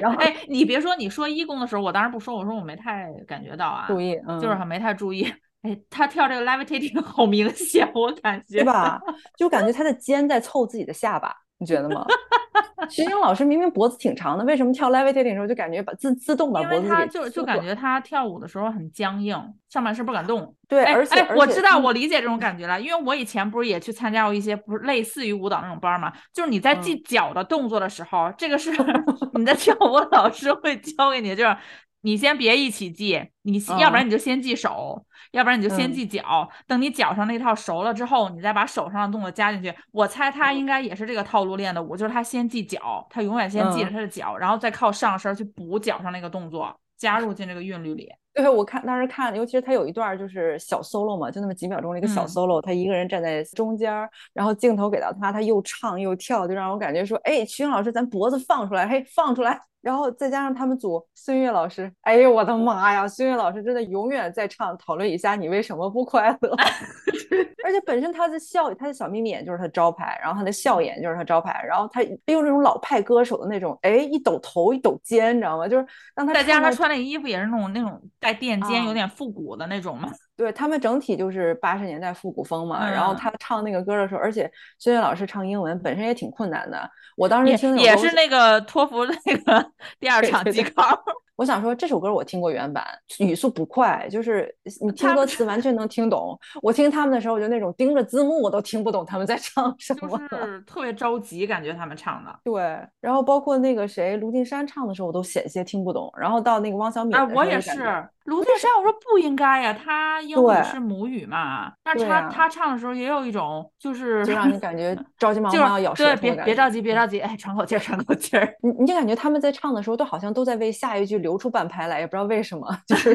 [0.00, 5.30] 然后哎，你别说，你说一公的时候，我当时不说，我说我没太感觉到啊，注意，嗯就是没太注意。
[5.62, 9.00] 哎，他跳这个 levitating 好明显，我感觉，对吧？
[9.36, 11.34] 就感觉他的肩在凑自己的下巴。
[11.58, 12.06] 你觉得吗？
[12.88, 16.84] 徐英老师明明脖子挺长的，为什么跳 levitating 的时候就感觉把自自动把脖子给？
[16.84, 19.36] 因为他就就感觉他跳舞的时候很僵硬，
[19.68, 20.54] 上半身不敢动。
[20.66, 28.70] 对，而且我知道，我理解这种感觉了，因为我以前不是也去参加过一些不是类似于舞蹈那种班嘛，就是你在记脚的动作的时候，这个是
[29.34, 31.56] 你的跳舞老师会教给你，就是。
[32.02, 36.48] 你先别一起记，你要不然你就先记手，要不然你就先记脚。
[36.66, 39.74] 等你脚上那套熟了之后，你再把手上的动作加进去。
[39.90, 48.08] 我猜他应该也是这个套路练的舞，就是他先记脚，他永远先记着他的脚，然后再靠上身去补脚上那个动作，加入进这个韵律里。
[48.42, 53.92] 对，我看当时看，尤其是他有一段就是小 solo 嘛，就那么几秒钟的一个小 solo，他一个人站在中间，
[54.32, 59.60] 然后镜头给到他，他又唱又跳，就让我感觉说，哎，曲颖老师，咱脖子放出来，嘿，放出来。
[59.80, 63.06] 然后再加上他们组孙悦老师，哎呦我的妈呀！
[63.06, 66.50] 孙悦老师真的永远在唱，讨论一下你为什么不快乐。
[67.64, 75.68] 而且本身他的笑，他的小眯眯眼就是他招牌，然后他的笑眼就是他招牌，然后他用那种老派歌手的那种，哎，一抖头一抖肩，你知道吗？
[75.68, 80.10] 就是让他再加上他穿那衣服也是那种那种带垫肩，有点复古的那种嘛。
[80.36, 91.02] 对他们整体就是八十年代复古风嘛，然后他唱那个歌的时候，而且孙悦老师唱英文本身也挺困难的，我当时听也是那个托福那个 第二场机考。
[91.38, 92.84] 我想说这首歌我听过原版，
[93.20, 96.36] 语速不快，就是你听歌词完全能听懂。
[96.60, 102.40] 我听他们的时候，我就那种盯着字幕我都听不懂他们在唱什么，就是特别着急，感觉他们唱的。
[102.42, 102.60] 对，
[103.00, 106.12] 然后包括那个谁卢靖姗唱的时候，我都险些听不懂。
[106.18, 108.04] 然后到那个汪小敏，哎，我也是。
[108.24, 118.54] 卢靖姗，我说不应该呀，他英语是母语嘛，但是他他唱的时候也有一种就是就让你感觉 着急忙忙要咬舌头，对，别别着急，别着急，哎，喘口气儿，喘口气儿。
[118.60, 123.14] 你你就感觉他们在唱的时候都好像都在为下一句留出半拍来，也不知道为什么， 就是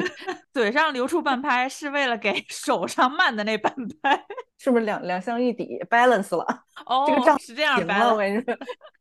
[0.54, 3.74] 嘴上留出半拍是为了给 手上慢的那半
[4.04, 4.24] 拍。
[4.60, 6.46] 是不是两两相一抵，balance 了？
[6.86, 8.16] 哦，这个账是这样掰了。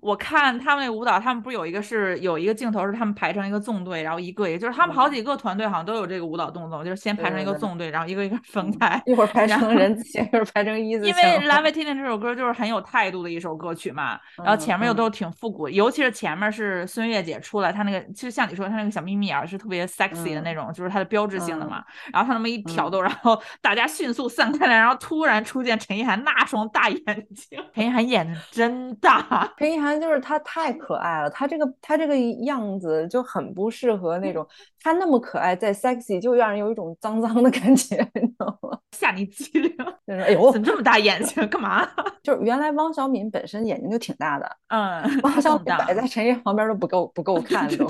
[0.01, 11.14] 我看他们那舞蹈，他们不是有一个是有一个镜头是他们排成一个纵队，然后一个也就是他们好几个团队好像都有这个舞蹈动作，就是先排成一个纵队，然后一个一个分开，一会儿排成人字形，一会儿排成一字形。
[11.14, 21.84] 因为《Levitating》这首歌就是很有态度的一首歌曲嘛，然后前面又都挺复古，尤其是前面是孙悦姐出来，她那个其实像你说她那个小眯眯眼是特别 sexy 的那种，就是它的标志性的嘛。
[22.12, 25.42] 然后他那么一挑逗，然后大家迅速散开来，然后突然。
[25.42, 29.50] 出现陈意涵那双大眼睛， 陈意涵眼睛真大。
[29.58, 34.46] 陈意涵就是她太可爱了，她这个她这个样子就很不适合那种，
[34.80, 38.78] 她那么可爱再 sexy 就让人有一种脏脏的感觉， 你知道吗？
[38.92, 39.74] 吓你机灵。
[40.06, 41.46] 就是哎呦，怎么这么大眼睛？
[41.48, 41.86] 干嘛？
[42.22, 47.86] 就是原来汪小敏本身眼睛就挺大的，嗯，汪小敏摆在陈意涵旁边都不够不够看都。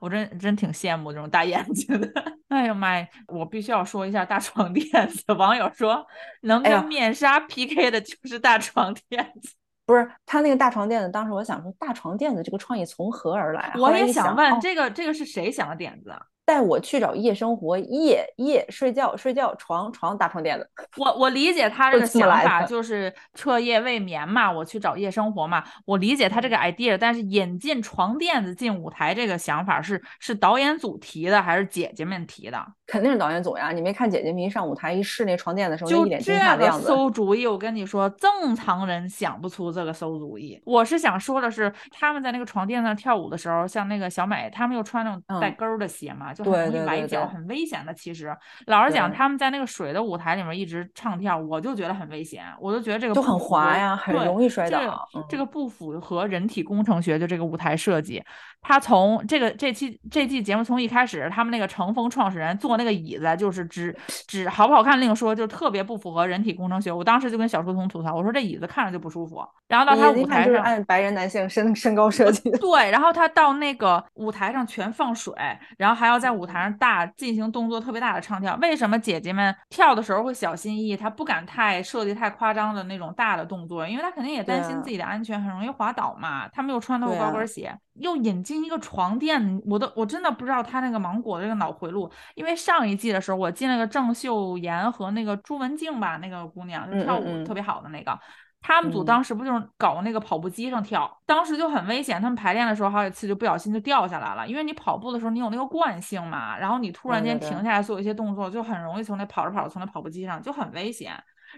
[0.00, 2.10] 我真真挺羡慕这种大眼睛的。
[2.48, 6.06] 哎呀妈呀，我必须要说一下大床垫子，网友说
[6.42, 6.62] 能。
[6.62, 9.54] 跟面纱 PK 的就是大床垫子，
[9.86, 11.08] 不是他那个大床垫子。
[11.08, 13.72] 当时我想说，大床垫子这个创意从何而来？
[13.76, 16.12] 我也想问，这个这个是谁想的点子？
[16.48, 20.66] 带我去找夜生活，夜夜睡觉睡觉床床大床垫子。
[20.96, 32.66] 我我理解他这个想法，就是彻夜未眠嘛，我去找夜生活嘛，我理解他这个 idea，但是引进床垫子进舞台这个想法是是导演组提的还是姐姐们提的？
[32.86, 33.70] 肯定是导演组呀！
[33.70, 36.88] 你没看姐姐们一上舞台一试那床垫的时候，就一脸惊这样子。
[36.88, 40.58] 馊主意，我跟你说，正常人想不出这个馊主意。
[40.64, 47.92] 我是想说的是，他们在那个床垫上跳舞的时候，像那个小美，他们又穿那种带嗯跟儿的鞋嘛，就很对容易崴脚，很危险的。
[47.92, 48.34] 其实，
[48.66, 58.22] 老实讲，他们在那个水的舞台里面一直唱跳，我就觉得很危险，我就觉得这个就很滑呀很容易摔这个倒嗯这个不符合人体工程学就这个舞台设计。
[58.60, 63.96] 他从这个这期这季节目从一开始，他们那个乘风创始人坐那个椅子，就是只
[64.26, 66.90] 只好不好看另说，就特别不符合人体工程学。
[66.90, 69.42] 我当时就跟小书童吐槽，我说这椅子看着就不舒服。
[69.68, 72.58] 然后到他舞台上，按白人男性身身高设计的。
[72.58, 75.32] 对，然后他到那个舞台上全放水，
[75.76, 78.56] 然后还要在舞台上大进行动作特别大的唱跳。
[78.62, 80.96] 为什么姐姐们跳的时候会小心翼翼？
[80.96, 86.48] 她不敢太设计太夸张的那种大的动作，因为她肯定也担心自己的安全，很容易滑倒嘛。
[86.48, 92.10] 她们又穿的对啊高跟鞋，又引进一个床垫，我都我真的不知道她那个芒果的这个脑回路。
[92.34, 98.18] 因为上一季的时候，我进了个郑秀妍和那个朱文静吧，那个姑娘跳舞特别好的那个。
[98.60, 102.20] 他们组嗯当时不就是搞那个跑步机上跳，当时就很危险。
[102.20, 111.12] 他们排练的时候好几次就不小心就掉下来了，因为你跑步的时候你有那个惯性嘛，然后你突然间停下来做一些动作，就很容易从那跑着跑着从那跑步机上就很危险。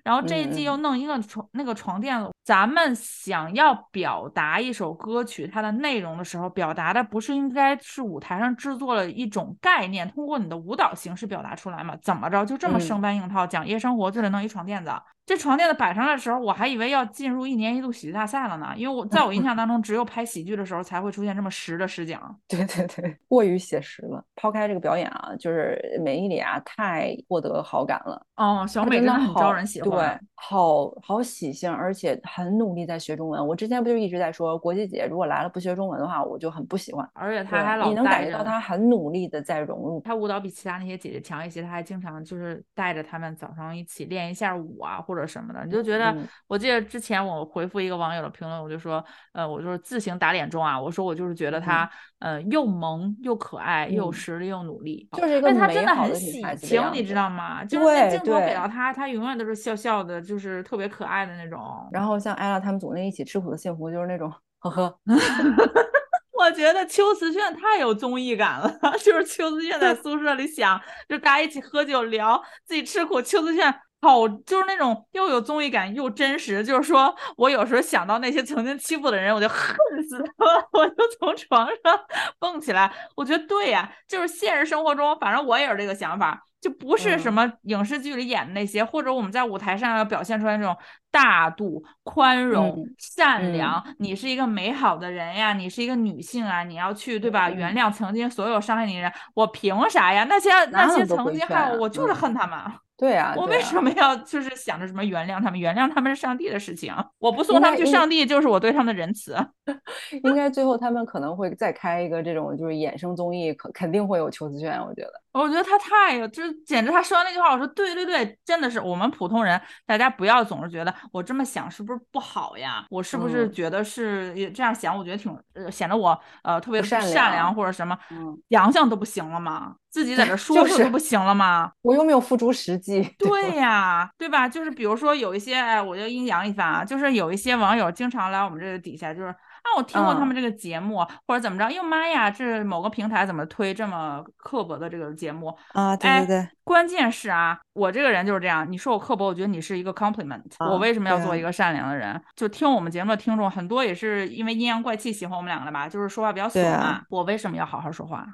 [0.04, 11.96] 然后这一季又弄一个床那个床垫子，咱们想要表达一首歌曲它的内容的时候，表达的不是应该是舞台上制作了一种概念，通过你的舞蹈形式表达出来吗？
[12.00, 14.92] 怎么着就这么嗯生搬硬套讲夜生活就得弄一床垫子？
[15.30, 22.18] 这床垫子摆上来的时候，我还以为要进入一年一度喜剧大赛了呢，因为我在我印象当中，只有拍喜剧的时候才会出现这么实的实景。
[22.48, 24.24] 对对对，过于写实了。
[24.34, 28.20] 抛开这个表演啊，就是美伊里啊，太获得好感了。
[28.34, 29.90] 哦，小美真的很招人喜欢。
[29.90, 33.46] 对，好好喜庆，而且很努力在学中文。
[33.46, 37.08] 我之前不就一直在说，国际姐如果来了不学中文的话，我就很不喜欢。
[37.14, 40.00] 而且她还老你能感觉到她很努力的在融入。
[40.00, 45.64] 她舞蹈比其他那些姐姐强一些，她还经常就是带着她们早上一起练一下舞啊，或者什么的。
[45.64, 57.64] 你就觉得，嗯我记得之前我回复一个网友的评论，我就说，呃，我就是自行打脸中啊，我说我就是觉得他，呃，又萌又可爱，又有嗯实力又努力，就是一个但她美真的很喜庆，你知道吗？
[57.64, 61.60] 就是镜头给到他，他永远都是笑笑的，就是特别可爱的那种。
[61.92, 64.98] 然后像艾拉他们组那一起吃苦的幸福，就是那种呵呵，
[66.38, 68.70] 我觉得秋瓷炫太有综艺感了，
[69.04, 79.76] 就是秋瓷炫在宿舍里想，就大家一起喝酒聊自己吃苦，秋瓷炫好就是那种又有综艺感又真实，就是说我有时候想到那些曾经欺负的人，我就恨
[80.08, 82.00] 死他了， 我就从床上
[82.38, 82.90] 蹦起来。
[83.14, 86.42] 我觉得对呀，就是现实生活中，反正我也是这个想法。
[86.60, 90.76] 就不是什嗯么影视剧里演的那些，或者我们在舞台上要表现出来那种
[91.10, 93.82] 大度、宽容、嗯善良。
[93.98, 97.48] 你是一个美好的人呀，你是一个女性啊，你要去对吧？
[97.48, 99.10] 嗯原谅曾经所有伤害你的人。
[99.32, 100.26] 我凭啥呀？
[100.28, 102.58] 那些那些曾经害我，我就是嗯恨他们。
[103.00, 105.58] 对啊，我为什么要就是想着什么原谅他们？
[105.58, 109.34] 原谅他们是上帝的事情，我不送他们去上帝，就是我对他们的仁慈。
[110.22, 115.12] 应该最后他们可能会再开一个这种就是衍生综艺，肯肯定会有邱瓷炫，我觉得。
[115.32, 122.84] 我觉得他太有，就是简直他说完那句话，我说对对对，真的是我们普通人，大家不要总是觉得我这么想是不是不好呀？
[122.90, 124.96] 我是不是嗯觉得是也这样想？
[124.96, 129.74] 我觉得挺呃显得我呃特别不善善良或者什么，嗯，想想都不行了吗？
[129.90, 131.70] 自己在这 说说都不行了吗？
[131.82, 133.02] 我又没有付诸实际。
[133.18, 134.48] 对呀，对吧？
[134.48, 145.54] 就是比如说有一些，哎，我就阴阳一番啊，就是有一些网友经常来我们这个底下，就是啊，我听过他们嗯这个节目，或者怎么着，哟妈呀，这某个平台怎么推这么刻薄的这个节目？
[145.72, 150.42] 啊，对哎对对，关键是啊，我这个人就是这样，你说我刻薄，我觉得你是一个 compliment。
[150.60, 152.20] 我啊为什么要做一个善良的人？
[152.34, 156.78] 就听我们节目的听众很多也是因为阴阳怪气喜欢我们两个的吧，就是说话比较损嘛。
[156.78, 158.26] 啊我为什么要好好说话？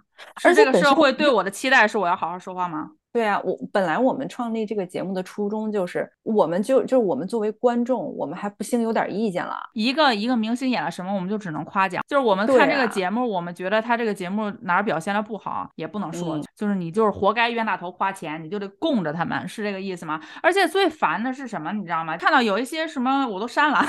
[0.44, 2.90] 而是这个社会对我的期待是我要好好说话吗？
[3.16, 9.57] 对啊，我本来我们创立这个节目的初衷就是，我们就就是我们作为观众，我们还不兴有点意见了。
[9.72, 12.02] 一个一个明星演了什么，我们就只能夸奖。
[12.07, 20.20] 就是我们看这个啊节目，我们觉得他这个节目哪儿表现的不好，也不能说，嗯就是你就是活该冤大头花钱，你就得供着他们，是这个意思吗？
[20.42, 22.18] 而且最烦的是什么，你知道吗？
[22.18, 23.83] 看到有一些什么我都删了，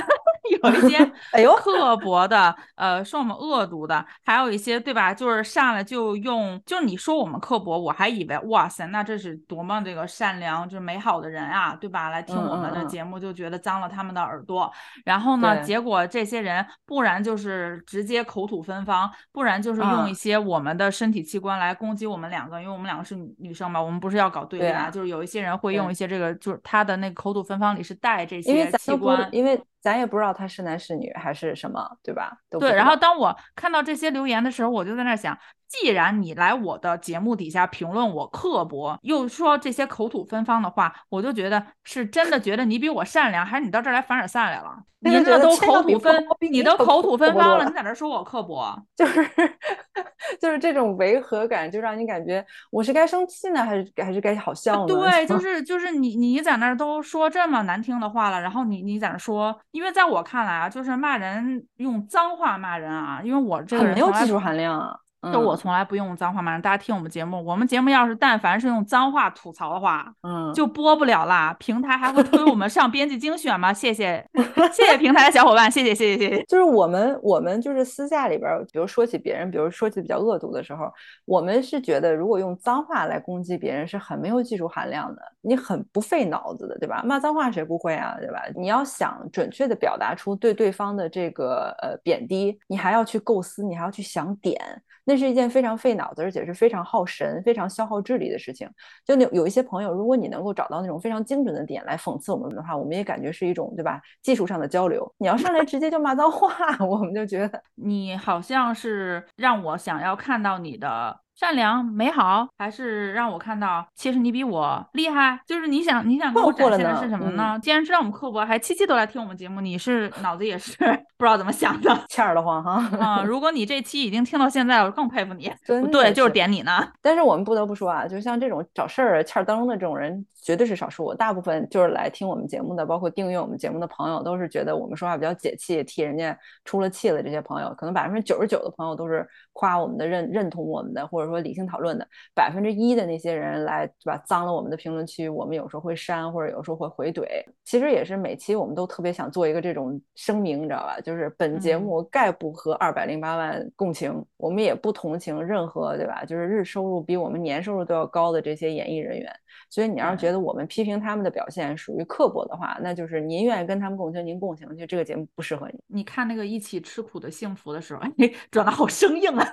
[0.49, 0.97] 有一些
[1.31, 5.13] 哎呦刻薄的，呃，说我们恶毒的，还有一些对吧？
[5.13, 12.09] 就是上来就用，就是你说我们刻薄，我还以为哇塞，那这是多么这个善良、就是美好的人啊，对吧？
[12.09, 14.71] 来听我们的节目就觉得脏了他们的耳朵，
[15.05, 29.61] 然后呢，结果这些人不然就是直接口吐芬芳，不然就是用一些我们的身体器官来攻击我们两个，因为我们两个是女生嘛，我们不是要搞对立啊，就是有一些人会用一些这个，就是他的那个口吐芬芳里是带这些器官，因为。
[29.81, 32.37] 咱也不知道他是男是女还是什么，对吧？
[32.59, 32.73] 对。
[32.73, 44.77] 然后当我看到这些留言的时候，我就在那想，既然你来我的节目底下评论我刻薄，又说这些口吐芬芳的话，我就觉得是真的觉得你比我善良，还是你到这儿来凡尔赛来了？
[44.99, 49.29] 你这都口吐芬，你都口吐芬芳了，你在这说我刻薄，就是
[50.41, 54.87] 就是这种违和感，就让你感觉我是该生气呢，还是还是该好笑呢？
[54.87, 59.55] 对， 就是就是你你在那儿都说这么难听的话了，然后你你在那说。
[59.71, 64.97] 因为在我看来啊，就是骂人用脏话骂人啊，因为我这个人没有技术含量啊。
[65.33, 71.55] 就我从来不用脏话骂人，大家听我们节目，我们节目要是但凡是用脏话吐槽的话，嗯，就播不了啦。
[71.59, 73.73] 平台还会推我们上编辑精选吗？
[73.73, 74.23] 谢谢，
[74.71, 76.43] 谢谢平台的小伙伴，谢谢谢谢谢谢。
[76.43, 80.89] 就是我们我们就是私下里边，比如说起别人，比如说起比较恶毒的时候，
[81.25, 87.01] 我们是觉得如果用脏话来攻击别人是很没有技术含量的，你很不费脑子的，对吧？
[87.03, 88.43] 骂脏话谁不会啊，对吧？
[88.55, 94.61] 你要想准确的表达出对对方的这个呃贬低，你还要去构思，你还要去想点。
[95.07, 98.69] 那是一件非常费脑子，而且是非常耗神、非常消耗智力的事情。
[99.05, 104.01] 就有有一些朋友，如果你能够找到那种非常精准的点来讽刺我们的话，我们也感觉是一种对吧？
[104.21, 105.09] 技术上的交流。
[105.17, 106.53] 你要上来直接就骂脏话，
[106.85, 111.17] 我们就觉得你好像是让我想要看到你的。
[111.39, 115.39] 善良美好，还是让我看到，其实你比我厉害。
[115.45, 117.59] 就是你想，你想给我展现的是什么呢？
[117.61, 120.75] 既然知道我们刻薄，还七七都来听我们节目，你是脑子也是
[121.15, 122.83] 不知道怎么想的，欠儿的慌哈。
[122.99, 125.53] 啊， 如果你这期已经听到现在，我更佩服你。
[125.91, 126.71] 对，就是点你呢。
[127.03, 130.25] 但是我们不得不说啊，就像这种找事儿、欠儿灯的这种人。
[130.39, 137.21] 绝对是少数，大部分就是来听我们节目的，包括订阅我们节目的朋友，都是觉得我们说话比较解气，替人家出了气的。
[137.21, 142.07] 这些朋友，可能百分之九十九的朋友都是夸我们的、认认同我们的，或者说理性讨论的。
[142.33, 144.17] 百分之一的那些人来，对吧？
[144.25, 147.25] 脏了我们的评论区，我们有时候会删，或者有时候会回怼。
[147.63, 150.99] 其实也是每期我们都特别想做一个这种声明，你知道吧？
[151.01, 156.23] 就是本节目概不和二百零八万共情，我们也不同情任何，对吧？
[156.25, 159.31] 就是日收入比我们年收入都要高的这些演艺人员。
[159.69, 165.79] 所以你要是觉得我们批评他们的表现属于刻薄的话，那就是您愿意跟他们共情，您共情，就这个节目不适合你。
[165.87, 169.45] 你看那个一起吃苦的幸福的时候，哎，转的好生硬啊！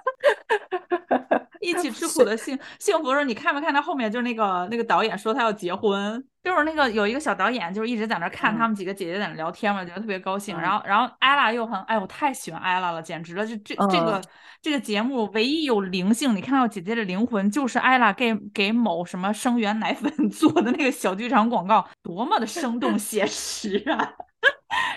[1.65, 10.59] 一起吃苦的幸幸福的时候，你看没看到后面就是那个那个导演说他要结婚，就是那个有一个小导演，就是一直在那看他们几个姐姐在那聊天嘛，觉得特别高兴。
[10.59, 13.47] 然后然后艾拉又很，哎，我太喜欢艾拉了，简直了！
[13.47, 14.21] 就这这个
[14.61, 24.15] 这个节目唯一有灵性，你看到姐姐的灵魂，就是艾拉给给某什么生源奶粉 做的那个小剧场广告，多么的生动 写实啊！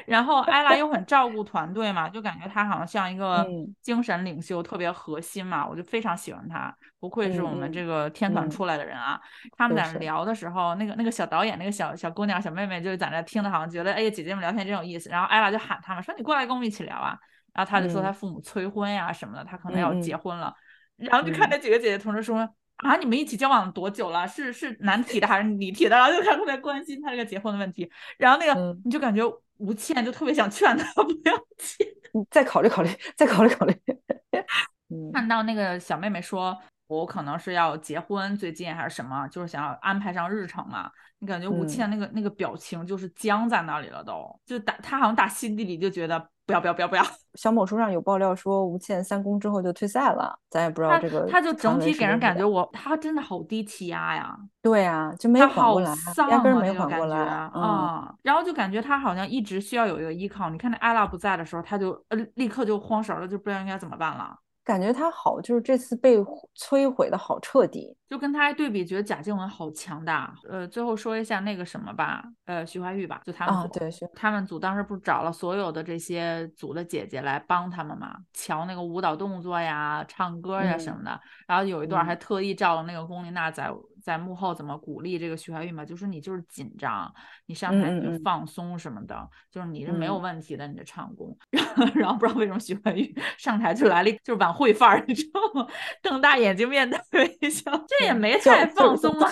[0.05, 3.45] 然后艾拉又很照顾团队嘛，就感觉她好像像一 个
[3.81, 9.19] 精神领袖，特别核心嘛，我就非常喜欢她，不愧是我们这个天团出来的人啊。
[9.57, 15.09] 他们在那聊的时候，那个那个小导演，那个小小姑娘、小妹妹，就在那听的，好像觉得哎呀，姐姐们聊天真有意思。
[15.09, 17.17] 然后艾拉就喊他们说：“你过来跟我们一起聊啊。”
[17.53, 20.53] 然后他就说他父母催婚呀什么的，他可能要结婚了。
[20.95, 22.47] 然后就看那几个姐姐同时说
[22.77, 24.27] ：“啊，你们一起交往多久了？
[24.27, 27.91] 是是男提的还是女提的？”然后就特别关心他这个结婚的问题。
[28.17, 29.21] 然后那个你就感觉。
[29.57, 31.83] 吴倩就特别想劝他 不要去，
[32.13, 33.75] 你再考虑考虑，再考虑考虑。
[35.13, 36.57] 看到那个小妹妹说，
[36.87, 40.89] 我可能是要结婚，最近还是什么，就是想要安排上日程嘛。
[41.19, 46.29] 你感觉吴倩那个那个表情就是僵在那里了，都就打他好像打心底里就觉得。
[46.47, 47.03] 不要不要不要不要！
[47.35, 51.27] 小某书上有爆料说吴倩三公之后就退赛了，咱也不知道这个。
[51.29, 54.33] 他就整体给人感觉我他真的好低气压呀。
[54.61, 55.93] 对呀，就没缓过来，
[56.29, 58.15] 压根没缓过来啊。
[58.23, 60.49] 然后就感觉他好像一直需要有一个依靠。
[60.49, 64.33] 你看那艾拉不在的时候，他就呃立刻就慌神了，就不知道应该怎么办了。
[64.67, 66.17] 感觉他好，就是这次被
[66.57, 70.35] 摧毁的好彻底，就跟他对比，觉得贾静雯好强大。
[70.49, 81.17] 呃，最后说一下那个什么吧，呃，徐怀钰吧，就他们组，对，他们组当时不是找了所有的这些组的姐姐来帮他们嘛，瞧那个舞蹈动作呀、唱歌呀什么的。
[81.47, 83.71] 然后有一段还特意照了那个龚琳娜在。
[84.07, 87.13] 在幕后怎么鼓励这个徐怀钰嘛，就是你就是紧张，
[87.47, 91.37] 你上台你就放松什么的，就是你是没有问题的，你的唱功。
[91.93, 95.67] 然后不知道为什么徐怀钰上台就来了，就是晚会范儿，你知道吗？
[96.01, 99.29] 瞪大眼睛，面带微笑，这也没太放松啊，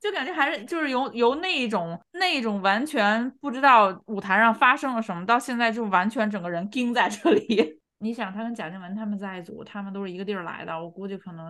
[0.00, 7.80] 就感觉还是就是由由那种那种完全不知道舞台上发生了什么，到现在就完全整个人盯在这里。
[8.02, 11.48] 你想，他跟贾静雯他们在一组，他们都是一个地儿来的，我估计可能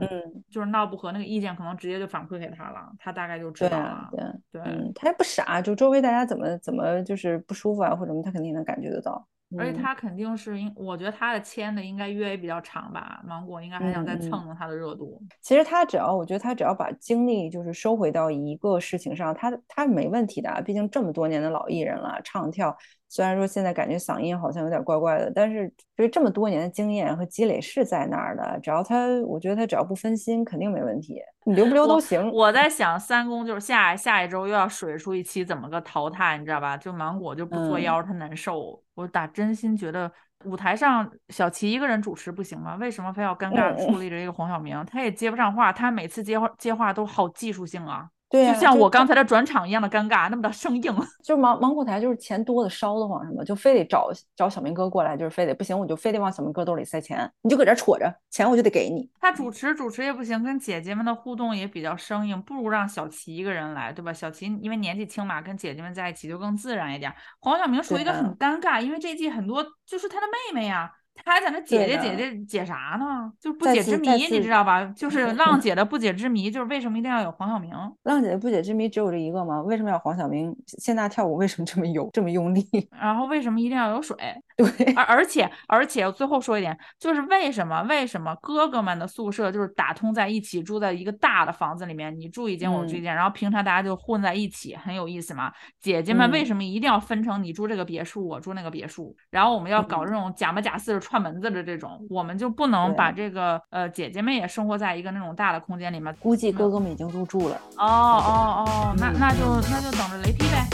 [0.51, 4.11] 就是闹不和，那个意见可能直接就反馈给他了，他大概就知道了。
[4.13, 9.27] 对对，他也不傻，就周围大家怎么怎么就是不舒服啊或者什么，他肯定能感觉得到。
[9.59, 15.23] 而且他肯定是应，我觉得他的签的应该约也比较长吧，芒果应该还想再蹭蹭他的热度。
[15.43, 22.75] 其实他只要，我觉得他只要把精力就是收回到一个事情上，他他没问题的，毕竟这么多年的老艺人了，唱跳。
[23.13, 28.59] 虽然说现在感觉嗓音好像有点怪怪的，但是就是这么多年的经验和积累是在那儿的。
[28.63, 31.21] 只要他，我觉得他只要不分心，肯定没问题。
[31.45, 32.33] 你留不留都行。
[32.33, 36.75] 我在想，三公就是下下一周又要水出一期怎么个淘汰，你知道吧？
[36.75, 38.83] 就芒果就不作妖，他难受。
[38.95, 40.11] 我打真心觉得
[40.47, 42.77] 舞台上小齐一个人主持不行吗？
[42.77, 44.83] 为什么非要尴尬的处理着一个黄晓明？
[44.87, 48.09] 他也接不上话，他每次接话接话都好技术性啊。
[48.33, 50.97] 对，就像我刚才的转场一样的尴尬，那么的生硬。
[51.23, 59.07] 就芒芒果台就是钱多的烧得慌，什么就非得找找小明哥过来，就是非得不行，我就非得往小明哥兜里塞钱，你就搁这戳着钱，我就得给你。
[59.21, 64.11] 他主持主持也不行，跟姐姐们的互动也比较生硬，不如让小齐一个人来，对吧？
[64.11, 67.13] 小齐因为年纪轻嘛，跟姐姐们在一起就更自然一点。
[67.41, 70.91] 黄晓明属于一个很尴尬，因为这一季很多就是他的妹妹呀。
[71.15, 73.31] 他还在那解解解解解啥呢？
[73.39, 74.85] 就是不解之谜，你知道吧？
[74.97, 77.71] 就 是浪姐的不解之谜，就是为什么一定要有黄晓明？
[78.05, 79.61] 浪姐的不解之谜只有这一个吗？
[79.63, 80.55] 为什么要黄晓明？
[80.67, 82.67] 谢娜跳舞为什么这么有这么用力？
[83.01, 84.17] 然后为什么一定要有水？
[84.57, 95.53] 对，而而且而且最后说一点，就是为什么为什么哥哥们的宿舍就是打通在一起，住在一个大的房子里面，你住一间我住一间，然后平常大家就混在一起，很有意思嘛？
[95.81, 99.15] 姐姐们为什么一定要分成你住这个别墅，我住那个别墅？
[99.31, 106.15] 然后我们要搞这种假模假式串门子的这种，我们就不能把这个呃姐姐们也生活在一个那种大的空间里面？
[106.17, 107.57] 估计哥哥们已经入住了。
[107.77, 110.67] 哦哦哦，那那就那就等着雷劈呗。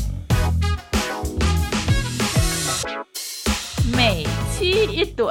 [4.00, 5.28] 每期一怼，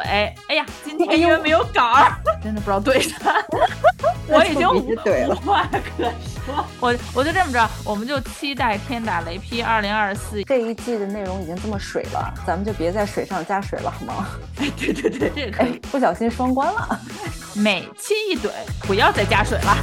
[0.47, 3.43] 哎呀，今天因为没有稿儿， 真的不知道怼啥。
[4.30, 4.95] 我已经无
[5.38, 6.03] 话可
[6.45, 14.28] 说，我我就这么着，我们就期待天打雷劈二零二四这一季的内容已经这么水了，咱们就别在水上加水了，好吗？
[14.57, 15.80] 哎，对对对，这个可以。
[15.91, 16.99] 不小心双关了，
[17.55, 18.51] 每期一怼，
[18.82, 19.78] 不要再加水了。